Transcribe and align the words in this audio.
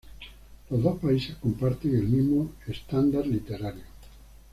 Los 0.71 0.81
dos 0.81 0.99
países 0.99 1.35
comparten 1.35 1.95
el 1.95 2.07
mismo 2.07 2.49
estándar 2.65 3.27
literario. 3.27 3.83